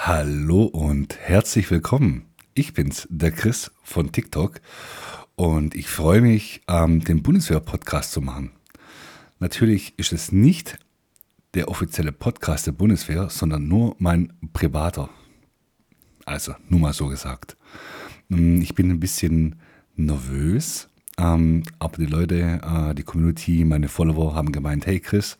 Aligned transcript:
Hallo 0.00 0.62
und 0.62 1.18
herzlich 1.18 1.72
willkommen. 1.72 2.26
Ich 2.54 2.72
bin's, 2.72 3.08
der 3.10 3.32
Chris 3.32 3.72
von 3.82 4.12
TikTok 4.12 4.60
und 5.34 5.74
ich 5.74 5.88
freue 5.88 6.20
mich, 6.20 6.62
ähm, 6.68 7.02
den 7.02 7.24
Bundeswehr-Podcast 7.24 8.12
zu 8.12 8.20
machen. 8.20 8.52
Natürlich 9.40 9.98
ist 9.98 10.12
es 10.12 10.30
nicht 10.30 10.78
der 11.54 11.68
offizielle 11.68 12.12
Podcast 12.12 12.68
der 12.68 12.72
Bundeswehr, 12.72 13.28
sondern 13.28 13.66
nur 13.66 13.96
mein 13.98 14.32
privater. 14.52 15.10
Also, 16.24 16.54
nur 16.68 16.78
mal 16.78 16.92
so 16.92 17.08
gesagt. 17.08 17.56
Hm, 18.30 18.62
ich 18.62 18.76
bin 18.76 18.90
ein 18.92 19.00
bisschen 19.00 19.56
nervös, 19.96 20.88
ähm, 21.18 21.64
aber 21.80 21.96
die 21.96 22.06
Leute, 22.06 22.60
äh, 22.62 22.94
die 22.94 23.02
Community, 23.02 23.64
meine 23.64 23.88
Follower 23.88 24.36
haben 24.36 24.52
gemeint, 24.52 24.86
hey 24.86 25.00
Chris, 25.00 25.38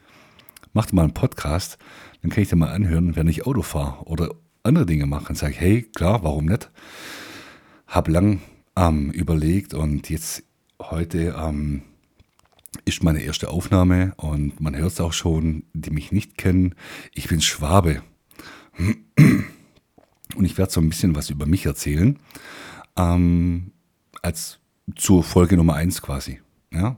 mach 0.72 0.90
mal 0.90 1.04
einen 1.04 1.14
Podcast, 1.14 1.78
dann 2.22 2.32
kann 2.32 2.42
ich 2.42 2.48
dir 2.48 2.56
mal 2.56 2.72
anhören, 2.72 3.14
wenn 3.14 3.28
ich 3.28 3.46
Auto 3.46 3.62
fahre 3.62 4.04
oder 4.04 4.30
andere 4.68 4.86
Dinge 4.86 5.06
mache. 5.06 5.26
Dann 5.26 5.36
sage 5.36 5.54
ich, 5.54 5.60
hey, 5.60 5.82
klar, 5.82 6.22
warum 6.22 6.46
nicht? 6.46 6.70
Hab 7.86 8.08
lang 8.08 8.40
ähm, 8.76 9.10
überlegt 9.10 9.74
und 9.74 10.10
jetzt 10.10 10.44
heute 10.80 11.34
ähm, 11.38 11.82
ist 12.84 13.02
meine 13.02 13.22
erste 13.22 13.48
Aufnahme 13.48 14.12
und 14.16 14.60
man 14.60 14.76
hört 14.76 14.92
es 14.92 15.00
auch 15.00 15.12
schon, 15.12 15.64
die 15.72 15.90
mich 15.90 16.12
nicht 16.12 16.36
kennen. 16.38 16.74
Ich 17.12 17.28
bin 17.28 17.40
Schwabe. 17.40 18.02
Und 20.36 20.44
ich 20.44 20.58
werde 20.58 20.72
so 20.72 20.80
ein 20.80 20.88
bisschen 20.88 21.16
was 21.16 21.30
über 21.30 21.46
mich 21.46 21.66
erzählen. 21.66 22.18
Ähm, 22.96 23.72
als 24.22 24.58
zur 24.94 25.24
Folge 25.24 25.56
Nummer 25.56 25.74
1 25.74 26.02
quasi. 26.02 26.40
Ja? 26.72 26.96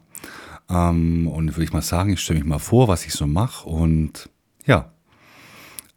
Ähm, 0.68 1.26
und 1.26 1.54
würde 1.54 1.64
ich 1.64 1.72
mal 1.72 1.82
sagen, 1.82 2.12
ich 2.12 2.20
stelle 2.20 2.40
mich 2.40 2.48
mal 2.48 2.58
vor, 2.58 2.88
was 2.88 3.06
ich 3.06 3.12
so 3.12 3.26
mache. 3.26 3.68
Und 3.68 4.28
ja, 4.66 4.92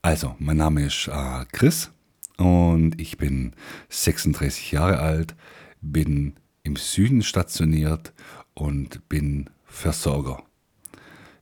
also, 0.04 0.36
mein 0.38 0.58
Name 0.58 0.86
ist 0.86 1.08
äh, 1.08 1.46
Chris 1.54 1.90
und 2.36 3.00
ich 3.00 3.18
bin 3.18 3.54
36 3.88 4.74
Jahre 4.74 5.00
alt, 5.00 5.34
bin 5.80 6.34
im 6.64 6.76
Süden 6.76 7.24
stationiert 7.24 8.12
und 8.54 9.08
bin 9.08 9.50
Versorger. 9.64 10.44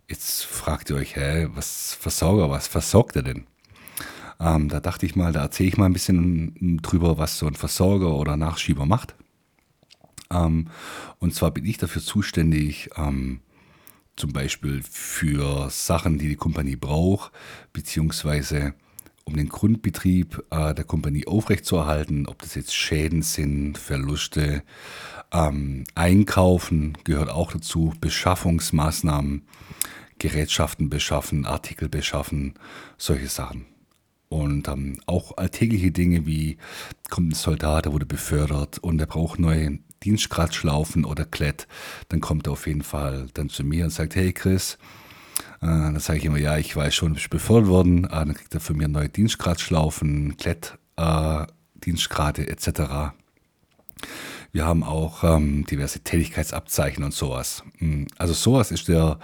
Jetzt 0.07 0.45
fragt 0.45 0.91
ihr 0.91 0.97
euch, 0.97 1.15
hä, 1.15 1.47
was 1.55 1.95
Versorger, 1.99 2.51
was 2.51 2.67
versorgt 2.67 3.15
er 3.15 3.23
denn? 3.23 3.47
Ähm, 4.39 4.69
da 4.69 4.79
dachte 4.79 5.07
ich 5.07 5.15
mal, 5.15 5.33
da 5.33 5.41
erzähle 5.41 5.69
ich 5.69 5.77
mal 5.77 5.87
ein 5.87 5.93
bisschen 5.93 6.79
drüber, 6.83 7.17
was 7.17 7.39
so 7.39 7.47
ein 7.47 7.55
Versorger 7.55 8.13
oder 8.13 8.37
Nachschieber 8.37 8.85
macht. 8.85 9.15
Ähm, 10.31 10.67
und 11.17 11.33
zwar 11.33 11.49
bin 11.49 11.65
ich 11.65 11.79
dafür 11.79 12.03
zuständig, 12.03 12.91
ähm, 12.95 13.41
zum 14.21 14.33
Beispiel 14.33 14.83
für 14.83 15.67
Sachen, 15.71 16.19
die 16.19 16.29
die 16.29 16.35
Kompanie 16.35 16.75
braucht, 16.75 17.31
beziehungsweise 17.73 18.75
um 19.23 19.35
den 19.35 19.49
Grundbetrieb 19.49 20.43
äh, 20.51 20.75
der 20.75 20.85
Kompanie 20.85 21.25
aufrechtzuerhalten, 21.25 22.27
ob 22.27 22.39
das 22.43 22.53
jetzt 22.53 22.75
Schäden 22.75 23.23
sind, 23.23 23.79
Verluste, 23.79 24.61
ähm, 25.31 25.85
Einkaufen 25.95 26.99
gehört 27.03 27.29
auch 27.31 27.51
dazu, 27.51 27.93
Beschaffungsmaßnahmen, 27.99 29.41
Gerätschaften 30.19 30.89
beschaffen, 30.89 31.47
Artikel 31.47 31.89
beschaffen, 31.89 32.53
solche 32.99 33.27
Sachen. 33.27 33.65
Und 34.29 34.67
ähm, 34.67 34.99
auch 35.07 35.35
alltägliche 35.37 35.91
Dinge 35.91 36.27
wie 36.27 36.57
kommt 37.09 37.31
ein 37.31 37.35
Soldat, 37.35 37.85
der 37.85 37.93
wurde 37.93 38.05
befördert 38.05 38.77
und 38.77 38.99
er 38.99 39.07
braucht 39.07 39.39
neue 39.39 39.79
Dienstgradschlaufen 40.03 41.05
oder 41.05 41.25
Klett, 41.25 41.67
dann 42.09 42.21
kommt 42.21 42.47
er 42.47 42.53
auf 42.53 42.67
jeden 42.67 42.83
Fall 42.83 43.27
dann 43.33 43.49
zu 43.49 43.63
mir 43.63 43.85
und 43.85 43.91
sagt, 43.91 44.15
hey 44.15 44.33
Chris, 44.33 44.77
äh, 45.61 45.67
dann 45.67 45.99
sage 45.99 46.19
ich 46.19 46.25
immer, 46.25 46.37
ja, 46.37 46.57
ich 46.57 46.75
weiß 46.75 46.93
schon, 46.93 47.15
ich 47.15 47.29
bin 47.29 47.39
befördert 47.39 47.69
worden, 47.69 48.05
äh, 48.05 48.09
dann 48.09 48.33
kriegt 48.33 48.53
er 48.53 48.59
von 48.59 48.77
mir 48.77 48.87
neue 48.87 49.09
Dienstgradschlaufen, 49.09 50.37
Klett, 50.37 50.77
äh, 50.97 51.45
Dienstgrade 51.75 52.47
etc. 52.47 53.13
Wir 54.51 54.65
haben 54.65 54.83
auch 54.83 55.23
ähm, 55.23 55.65
diverse 55.65 56.01
Tätigkeitsabzeichen 56.01 57.03
und 57.03 57.13
sowas. 57.13 57.63
Hm, 57.77 58.07
also 58.17 58.33
sowas 58.33 58.71
ist 58.71 58.87
der 58.87 59.19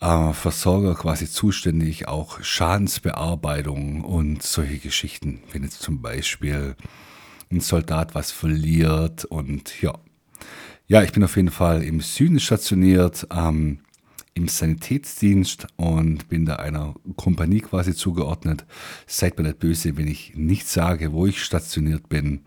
äh, 0.00 0.32
Versorger 0.32 0.94
quasi 0.94 1.28
zuständig, 1.28 2.06
auch 2.06 2.42
Schadensbearbeitung 2.42 4.04
und 4.04 4.42
solche 4.42 4.78
Geschichten. 4.78 5.42
Wenn 5.52 5.62
jetzt 5.62 5.80
zum 5.80 6.02
Beispiel 6.02 6.76
ein 7.50 7.60
Soldat 7.60 8.14
was 8.14 8.30
verliert 8.30 9.24
und 9.24 9.80
ja. 9.82 9.94
Ja, 10.88 11.02
ich 11.02 11.12
bin 11.12 11.24
auf 11.24 11.36
jeden 11.36 11.50
Fall 11.50 11.82
im 11.82 12.00
Süden 12.00 12.38
stationiert, 12.38 13.26
ähm, 13.34 13.80
im 14.34 14.48
Sanitätsdienst 14.48 15.66
und 15.76 16.28
bin 16.28 16.44
da 16.44 16.56
einer 16.56 16.94
Kompanie 17.16 17.60
quasi 17.60 17.94
zugeordnet. 17.94 18.66
Seid 19.06 19.38
mir 19.38 19.44
nicht 19.44 19.58
böse, 19.58 19.96
wenn 19.96 20.06
ich 20.06 20.34
nicht 20.36 20.68
sage, 20.68 21.12
wo 21.12 21.26
ich 21.26 21.42
stationiert 21.42 22.08
bin. 22.08 22.42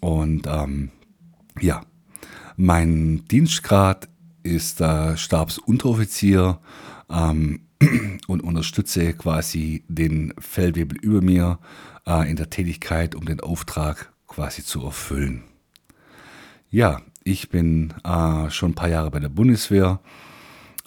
Und 0.00 0.46
ähm, 0.46 0.90
ja, 1.60 1.82
mein 2.56 3.24
Dienstgrad 3.26 4.08
ist 4.42 4.80
äh, 4.80 5.16
Stabsunteroffizier 5.16 6.60
ähm, 7.10 7.60
und 8.26 8.42
unterstütze 8.42 9.12
quasi 9.14 9.84
den 9.88 10.34
Feldwebel 10.38 10.98
über 10.98 11.22
mir 11.22 11.58
äh, 12.06 12.30
in 12.30 12.36
der 12.36 12.50
Tätigkeit, 12.50 13.14
um 13.14 13.24
den 13.24 13.40
Auftrag 13.40 14.12
quasi 14.26 14.62
zu 14.62 14.84
erfüllen. 14.84 15.42
Ja, 16.70 17.02
ich 17.24 17.48
bin 17.48 17.94
äh, 18.04 18.50
schon 18.50 18.72
ein 18.72 18.74
paar 18.74 18.88
Jahre 18.88 19.10
bei 19.10 19.18
der 19.18 19.28
Bundeswehr 19.28 20.00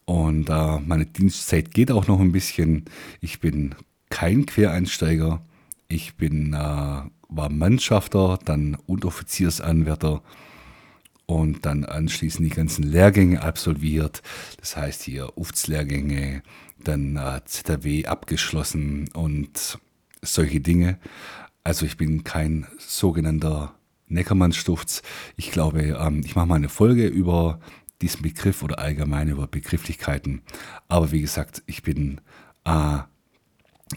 und 0.05 0.49
äh, 0.49 0.79
meine 0.79 1.05
Dienstzeit 1.05 1.73
geht 1.73 1.91
auch 1.91 2.07
noch 2.07 2.19
ein 2.19 2.31
bisschen. 2.31 2.85
Ich 3.21 3.39
bin 3.39 3.75
kein 4.09 4.45
Quereinsteiger. 4.45 5.41
Ich 5.87 6.15
bin, 6.15 6.53
äh, 6.53 6.57
war 6.57 7.49
Mannschafter, 7.49 8.39
dann 8.45 8.77
Unteroffiziersanwärter 8.85 10.21
und 11.25 11.65
dann 11.65 11.85
anschließend 11.85 12.45
die 12.45 12.55
ganzen 12.55 12.83
Lehrgänge 12.83 13.41
absolviert. 13.41 14.21
Das 14.59 14.75
heißt 14.75 15.03
hier 15.03 15.37
UFTS-Lehrgänge, 15.37 16.43
dann 16.83 17.15
äh, 17.15 17.41
ZRW 17.45 18.05
abgeschlossen 18.05 19.09
und 19.13 19.79
solche 20.21 20.59
Dinge. 20.59 20.99
Also 21.63 21.85
ich 21.85 21.97
bin 21.97 22.23
kein 22.23 22.67
sogenannter 22.77 23.75
Neckermann-Stufz. 24.07 25.01
Ich 25.37 25.51
glaube, 25.51 25.81
ähm, 25.81 26.21
ich 26.25 26.35
mache 26.35 26.47
mal 26.47 26.55
eine 26.55 26.69
Folge 26.69 27.07
über 27.07 27.59
diesen 28.01 28.21
Begriff 28.21 28.63
oder 28.63 28.79
allgemein 28.79 29.29
über 29.29 29.47
Begrifflichkeiten. 29.47 30.41
Aber 30.87 31.11
wie 31.11 31.21
gesagt, 31.21 31.63
ich 31.65 31.83
bin 31.83 32.19
äh, 32.65 32.99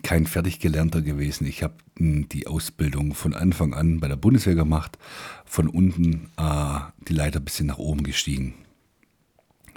kein 0.03 0.27
Fertiggelernter 0.27 1.03
gewesen. 1.03 1.47
Ich 1.47 1.63
habe 1.63 1.75
hm, 1.99 2.29
die 2.29 2.47
Ausbildung 2.47 3.15
von 3.15 3.35
Anfang 3.35 3.75
an 3.75 4.01
bei 4.01 4.09
der 4.09 4.17
Bundeswehr 4.17 4.55
gemacht, 4.55 4.99
von 5.45 5.69
unten 5.69 6.31
äh, 6.37 6.81
die 7.09 7.15
Leiter 7.15 7.41
ein 7.41 7.45
bisschen 7.45 7.67
nach 7.67 7.79
oben 7.79 8.03
gestiegen. 8.03 8.55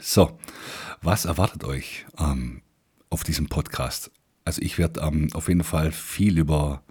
So, 0.01 0.39
was 1.01 1.25
erwartet 1.25 1.63
euch 1.63 2.05
ähm, 2.17 2.61
auf 3.09 3.23
diesem 3.23 3.47
Podcast? 3.47 4.11
Also 4.45 4.61
ich 4.61 4.77
werde 4.77 5.01
ähm, 5.01 5.29
auf 5.33 5.47
jeden 5.47 5.63
Fall 5.63 5.91
viel 5.91 6.37
über 6.37 6.83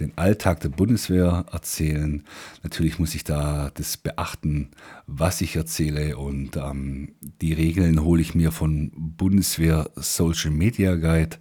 den 0.00 0.16
Alltag 0.16 0.60
der 0.60 0.70
Bundeswehr 0.70 1.46
erzählen. 1.52 2.24
Natürlich 2.62 2.98
muss 2.98 3.14
ich 3.14 3.24
da 3.24 3.70
das 3.74 3.96
beachten, 3.96 4.70
was 5.06 5.40
ich 5.40 5.56
erzähle 5.56 6.16
und 6.16 6.56
ähm, 6.56 7.14
die 7.20 7.52
Regeln 7.52 8.02
hole 8.02 8.20
ich 8.20 8.34
mir 8.34 8.52
von 8.52 8.90
Bundeswehr 8.94 9.90
Social 9.96 10.50
Media 10.50 10.96
Guide. 10.96 11.36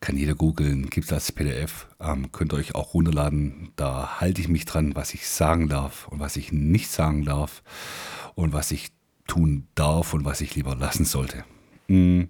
Kann 0.00 0.16
jeder 0.16 0.34
googeln, 0.34 0.90
gibt 0.90 1.06
es 1.06 1.12
als 1.12 1.32
PDF, 1.32 1.88
ähm, 2.00 2.30
könnt 2.30 2.52
ihr 2.52 2.56
euch 2.56 2.74
auch 2.74 2.94
runterladen. 2.94 3.72
Da 3.76 4.20
halte 4.20 4.40
ich 4.40 4.48
mich 4.48 4.64
dran, 4.64 4.94
was 4.94 5.12
ich 5.12 5.28
sagen 5.28 5.68
darf 5.68 6.06
und 6.08 6.20
was 6.20 6.36
ich 6.36 6.52
nicht 6.52 6.90
sagen 6.90 7.24
darf 7.24 7.62
und 8.34 8.52
was 8.52 8.70
ich 8.70 8.92
tun 9.26 9.66
darf 9.74 10.14
und 10.14 10.24
was 10.24 10.40
ich 10.40 10.54
lieber 10.54 10.76
lassen 10.76 11.04
sollte. 11.04 11.44
Hm. 11.88 12.28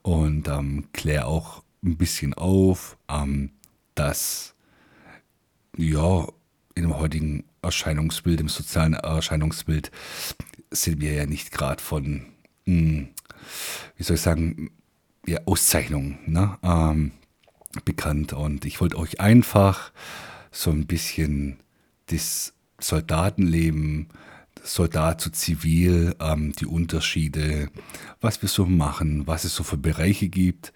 und 0.00 0.48
ähm, 0.48 0.88
kläre 0.94 1.26
auch 1.26 1.62
ein 1.84 1.98
bisschen 1.98 2.32
auf, 2.32 2.96
ähm, 3.10 3.50
dass 3.94 4.54
ja 5.76 6.26
in 6.74 6.84
dem 6.84 6.96
heutigen 6.96 7.44
Erscheinungsbild, 7.60 8.40
im 8.40 8.48
sozialen 8.48 8.94
Erscheinungsbild 8.94 9.90
sind 10.70 11.02
wir 11.02 11.12
ja 11.12 11.26
nicht 11.26 11.52
gerade 11.52 11.82
von 11.82 12.24
mh, 12.64 12.72
hm, 12.72 13.08
wie 13.96 14.02
soll 14.04 14.16
ich 14.16 14.22
sagen, 14.22 14.70
ja, 15.26 15.40
Auszeichnungen 15.44 16.18
ne, 16.24 16.56
ähm, 16.62 17.12
bekannt. 17.84 18.32
Und 18.32 18.64
ich 18.64 18.80
wollte 18.80 18.96
euch 18.96 19.20
einfach 19.20 19.92
so 20.50 20.70
ein 20.70 20.86
bisschen 20.86 21.60
das 22.06 22.54
Soldatenleben, 22.80 24.08
Soldat 24.66 25.20
zu 25.20 25.30
Zivil, 25.30 26.14
ähm, 26.20 26.52
die 26.52 26.66
Unterschiede, 26.66 27.70
was 28.20 28.42
wir 28.42 28.48
so 28.48 28.66
machen, 28.66 29.26
was 29.26 29.44
es 29.44 29.54
so 29.54 29.62
für 29.62 29.76
Bereiche 29.76 30.28
gibt 30.28 30.72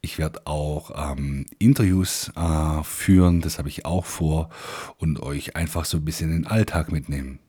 ich 0.00 0.18
werde 0.18 0.46
auch 0.46 1.12
ähm, 1.12 1.46
Interviews 1.58 2.30
äh, 2.36 2.82
führen, 2.84 3.40
das 3.40 3.58
habe 3.58 3.68
ich 3.68 3.84
auch 3.84 4.04
vor, 4.04 4.48
und 4.96 5.20
euch 5.20 5.56
einfach 5.56 5.84
so 5.84 5.98
ein 5.98 6.04
bisschen 6.04 6.30
in 6.30 6.42
den 6.42 6.46
Alltag 6.46 6.92
mitnehmen. 6.92 7.40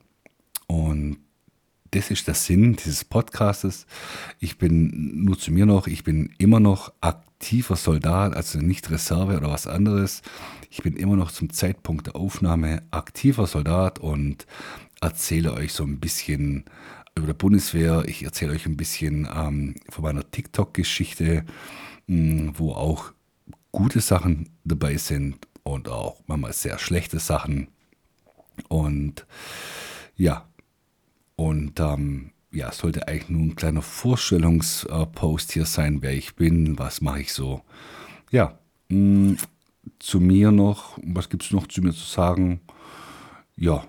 Und 0.66 1.18
das 1.92 2.10
ist 2.10 2.26
der 2.28 2.34
Sinn 2.34 2.76
dieses 2.76 3.04
Podcastes. 3.04 3.86
Ich 4.38 4.58
bin 4.58 5.24
nur 5.24 5.38
zu 5.38 5.52
mir 5.52 5.66
noch, 5.66 5.86
ich 5.86 6.04
bin 6.04 6.32
immer 6.38 6.60
noch 6.60 6.92
aktiver 7.00 7.76
Soldat, 7.76 8.34
also 8.34 8.58
nicht 8.58 8.90
Reserve 8.90 9.36
oder 9.36 9.50
was 9.50 9.66
anderes. 9.66 10.22
Ich 10.70 10.82
bin 10.82 10.96
immer 10.96 11.16
noch 11.16 11.32
zum 11.32 11.52
Zeitpunkt 11.52 12.06
der 12.06 12.16
Aufnahme 12.16 12.82
aktiver 12.92 13.46
Soldat 13.46 13.98
und 13.98 14.46
erzähle 15.00 15.52
euch 15.54 15.72
so 15.72 15.84
ein 15.84 16.00
bisschen 16.00 16.64
über 17.14 17.28
die 17.28 17.34
Bundeswehr. 17.34 18.04
Ich 18.06 18.22
erzähle 18.22 18.52
euch 18.52 18.66
ein 18.66 18.76
bisschen 18.76 19.28
ähm, 19.34 19.74
von 19.88 20.04
meiner 20.04 20.30
TikTok-Geschichte, 20.30 21.44
hm, 22.06 22.52
wo 22.56 22.72
auch 22.72 23.12
gute 23.72 24.00
Sachen 24.00 24.50
dabei 24.64 24.96
sind 24.96 25.46
und 25.62 25.88
auch 25.88 26.22
manchmal 26.26 26.52
sehr 26.52 26.78
schlechte 26.78 27.18
Sachen. 27.18 27.68
Und 28.68 29.26
ja, 30.16 30.46
und 31.36 31.80
ähm, 31.80 32.32
ja, 32.52 32.72
sollte 32.72 33.08
eigentlich 33.08 33.30
nur 33.30 33.42
ein 33.42 33.56
kleiner 33.56 33.82
Vorstellungspost 33.82 35.52
hier 35.52 35.66
sein, 35.66 36.02
wer 36.02 36.12
ich 36.12 36.34
bin, 36.34 36.78
was 36.78 37.00
mache 37.00 37.20
ich 37.20 37.32
so. 37.32 37.62
Ja, 38.30 38.58
mh, 38.88 38.96
hm, 38.96 39.36
zu 39.98 40.20
mir 40.20 40.52
noch, 40.52 40.98
was 41.02 41.28
gibt 41.28 41.44
es 41.44 41.52
noch 41.52 41.66
zu 41.66 41.80
mir 41.80 41.92
zu 41.92 42.04
sagen? 42.04 42.60
Ja, 43.56 43.86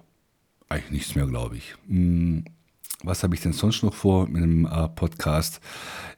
eigentlich 0.72 0.92
nichts 0.92 1.16
mehr, 1.16 1.28
glaube 1.28 1.58
ich. 1.58 1.76
Hm, 1.88 2.46
was 3.04 3.24
habe 3.24 3.36
ich 3.36 3.42
denn 3.42 3.54
sonst 3.54 3.84
noch 3.84 3.94
vor 3.94 4.28
mit 4.28 4.44
dem 4.44 4.66
äh, 4.66 4.88
Podcast? 4.90 5.60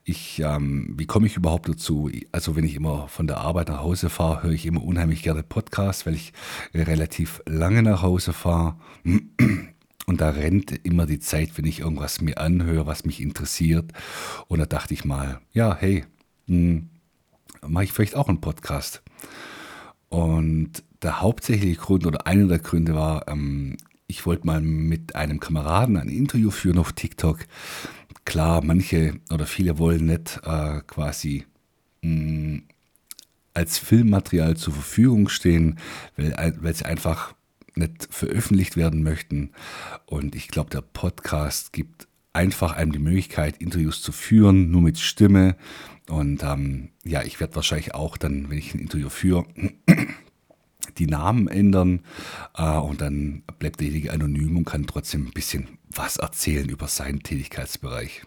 Ich, 0.04 0.40
ähm, 0.40 0.94
wie 0.98 1.06
komme 1.06 1.28
ich 1.28 1.38
überhaupt 1.38 1.70
dazu? 1.70 2.10
Also 2.32 2.56
wenn 2.56 2.66
ich 2.66 2.76
immer 2.76 3.08
von 3.08 3.28
der 3.28 3.38
Arbeit 3.38 3.70
nach 3.70 3.82
Hause 3.82 4.10
fahre, 4.10 4.44
höre 4.44 4.52
ich 4.52 4.66
immer 4.66 4.84
unheimlich 4.84 5.24
gerne 5.24 5.44
Podcasts, 5.44 6.06
weil 6.06 6.16
ich 6.16 6.34
relativ 6.74 7.42
lange 7.46 7.84
nach 7.84 8.02
Hause 8.02 8.34
fahre. 8.34 8.76
Und 10.06 10.20
da 10.20 10.32
rennt 10.32 10.86
immer 10.86 11.06
die 11.06 11.20
Zeit, 11.20 11.58
wenn 11.58 11.66
ich 11.66 11.80
irgendwas 11.80 12.20
mir 12.20 12.38
anhöre, 12.38 12.86
was 12.86 13.06
mich 13.06 13.22
interessiert. 13.22 13.94
Und 14.48 14.60
da 14.60 14.66
dachte 14.66 14.94
ich 14.94 15.06
mal, 15.06 15.40
ja, 15.54 15.78
hey, 15.80 16.04
hm, 16.48 16.90
mache 17.66 17.86
ich 17.86 17.94
vielleicht 17.94 18.16
auch 18.16 18.28
einen 18.28 18.42
Podcast. 18.42 19.02
Und 20.10 20.84
der 21.02 21.22
hauptsächliche 21.22 21.80
Grund 21.80 22.06
oder 22.06 22.28
einer 22.28 22.48
der 22.48 22.60
Gründe 22.60 22.96
war, 22.96 23.30
ähm, 23.30 23.78
ich 24.08 24.26
wollte 24.26 24.46
mal 24.46 24.62
mit 24.62 25.16
einem 25.16 25.40
Kameraden 25.40 25.98
ein 25.98 26.10
Interview 26.10 26.52
führen 26.52 26.78
auf 26.78 26.94
TikTok. 26.94 27.40
Klar, 28.26 28.64
manche 28.64 29.20
oder 29.32 29.46
viele 29.46 29.78
wollen 29.78 30.06
nicht 30.06 30.40
äh, 30.44 30.82
quasi 30.88 31.46
mh, 32.02 32.10
hm, 32.10 32.64
als 33.54 33.78
Filmmaterial 33.78 34.58
zur 34.58 34.74
Verfügung 34.74 35.30
stehen, 35.30 35.78
weil, 36.18 36.58
weil 36.60 36.74
sie 36.74 36.86
einfach 36.86 37.34
nicht 37.76 38.08
veröffentlicht 38.10 38.78
werden 38.78 39.04
möchten. 39.04 39.52
Und 40.06 40.36
ich 40.36 40.48
glaube, 40.48 40.70
der 40.70 40.82
Podcast 40.82 41.74
gibt 41.74 42.08
einfach 42.34 42.74
einem 42.74 42.92
die 42.92 43.00
Möglichkeit, 43.00 43.62
Interviews 43.62 44.02
zu 44.02 44.12
führen, 44.12 44.72
nur 44.72 44.82
mit 44.82 45.00
Stimme. 45.00 45.56
Und 46.10 46.44
ähm, 46.44 46.90
ja, 47.04 47.24
ich 47.24 47.40
werde 47.40 47.56
wahrscheinlich 47.56 47.94
auch 47.94 48.18
dann, 48.18 48.50
wenn 48.50 48.58
ich 48.58 48.74
ein 48.74 48.80
Interview 48.80 49.10
führe, 49.10 49.46
die 50.98 51.08
Namen 51.08 51.48
ändern 51.48 52.02
äh, 52.56 52.78
und 52.78 53.02
dann 53.02 53.44
bleibt 53.60 53.80
derjenige 53.80 54.12
anonym 54.12 54.58
und 54.58 54.66
kann 54.66 54.88
trotzdem 54.88 55.28
ein 55.28 55.34
bisschen 55.34 55.78
was 55.90 56.18
erzählen 56.18 56.68
über 56.70 56.88
seinen 56.88 57.24
Tätigkeitsbereich. 57.24 58.24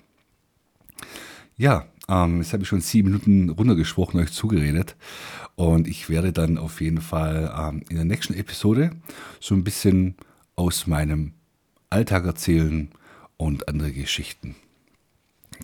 Ja, 1.57 1.87
ähm, 2.09 2.39
jetzt 2.39 2.53
habe 2.53 2.63
ich 2.63 2.69
schon 2.69 2.81
sieben 2.81 3.09
Minuten 3.09 3.49
runtergesprochen, 3.51 4.21
euch 4.21 4.33
zugeredet. 4.33 4.97
Und 5.55 5.89
ich 5.89 6.09
werde 6.09 6.33
dann 6.33 6.59
auf 6.59 6.81
jeden 6.81 7.01
Fall 7.01 7.53
ähm, 7.59 7.83
in 7.89 7.97
der 7.97 8.05
nächsten 8.05 8.35
Episode 8.35 8.91
so 9.41 9.55
ein 9.55 9.65
bisschen 9.65 10.17
aus 10.55 10.87
meinem 10.87 11.33
Alltag 11.91 12.27
erzählen 12.27 12.91
und 13.37 13.69
andere 13.69 13.93
Geschichten. 13.93 14.55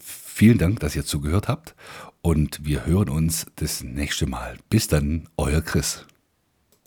Vielen 0.00 0.58
Dank, 0.58 0.80
dass 0.80 0.96
ihr 0.96 1.04
zugehört 1.04 1.48
habt 1.48 1.74
und 2.22 2.64
wir 2.64 2.86
hören 2.86 3.10
uns 3.10 3.46
das 3.56 3.82
nächste 3.82 4.26
Mal. 4.26 4.56
Bis 4.70 4.88
dann, 4.88 5.28
euer 5.36 5.60
Chris. 5.60 6.06